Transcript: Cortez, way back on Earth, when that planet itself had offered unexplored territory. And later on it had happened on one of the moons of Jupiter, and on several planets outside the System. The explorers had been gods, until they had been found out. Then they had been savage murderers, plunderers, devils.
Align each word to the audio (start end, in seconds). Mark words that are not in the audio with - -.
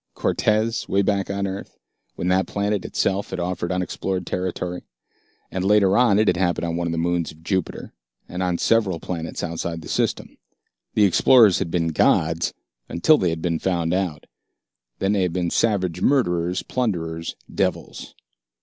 Cortez, 0.15 0.89
way 0.89 1.03
back 1.03 1.29
on 1.29 1.45
Earth, 1.45 1.77
when 2.15 2.27
that 2.29 2.47
planet 2.47 2.85
itself 2.85 3.29
had 3.29 3.39
offered 3.39 3.71
unexplored 3.71 4.25
territory. 4.25 4.81
And 5.51 5.63
later 5.63 5.95
on 5.95 6.17
it 6.17 6.27
had 6.27 6.37
happened 6.37 6.65
on 6.65 6.75
one 6.75 6.87
of 6.87 6.91
the 6.91 6.97
moons 6.97 7.29
of 7.31 7.43
Jupiter, 7.43 7.93
and 8.27 8.41
on 8.41 8.57
several 8.57 8.99
planets 8.99 9.43
outside 9.43 9.83
the 9.83 9.87
System. 9.87 10.39
The 10.95 11.03
explorers 11.03 11.59
had 11.59 11.69
been 11.69 11.89
gods, 11.89 12.51
until 12.89 13.19
they 13.19 13.29
had 13.29 13.43
been 13.43 13.59
found 13.59 13.93
out. 13.93 14.25
Then 14.97 15.11
they 15.13 15.21
had 15.21 15.33
been 15.33 15.51
savage 15.51 16.01
murderers, 16.01 16.63
plunderers, 16.63 17.35
devils. 17.53 18.15